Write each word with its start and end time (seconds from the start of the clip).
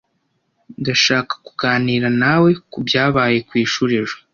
Ndashaka 0.81 1.33
kuganira 1.45 2.07
nawe 2.21 2.49
kubyabaye 2.71 3.37
ku 3.47 3.53
ishuri 3.63 3.93
ejo. 4.01 4.17